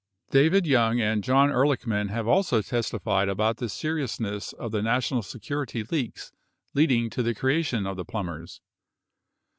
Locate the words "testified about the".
2.63-3.69